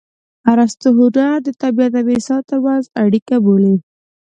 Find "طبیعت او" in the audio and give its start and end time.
1.61-2.07